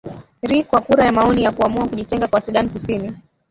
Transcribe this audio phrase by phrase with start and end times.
[0.49, 3.13] ri kwa kura ya maoni ya kuamua kujitenga kwa sudan kusini